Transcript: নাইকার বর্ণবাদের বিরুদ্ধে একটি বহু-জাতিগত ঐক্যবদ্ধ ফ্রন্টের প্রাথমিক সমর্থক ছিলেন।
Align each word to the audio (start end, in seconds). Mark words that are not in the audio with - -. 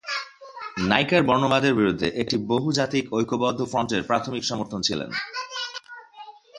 নাইকার 0.81 1.21
বর্ণবাদের 1.23 1.73
বিরুদ্ধে 1.75 2.07
একটি 2.21 2.35
বহু-জাতিগত 2.47 3.07
ঐক্যবদ্ধ 3.13 3.59
ফ্রন্টের 3.65 4.01
প্রাথমিক 4.03 4.43
সমর্থক 4.43 4.79
ছিলেন। 4.83 5.09